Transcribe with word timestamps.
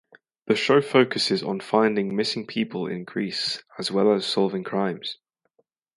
The 0.47 0.55
show 0.55 0.81
focuses 0.81 1.43
on 1.43 1.59
finding 1.59 2.15
missing 2.15 2.47
people 2.47 2.87
in 2.87 3.03
Greece 3.03 3.61
as 3.77 3.91
well 3.91 4.11
as 4.15 4.25
solving 4.25 4.63
crimes. 4.63 5.19